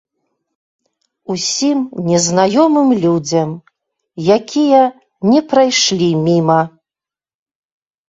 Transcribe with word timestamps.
Усім 1.33 1.77
незнаёмым 2.07 2.89
людзям, 3.05 3.49
якія 4.39 4.83
не 5.33 5.39
прайшлі 5.55 6.11
міма. 6.27 6.61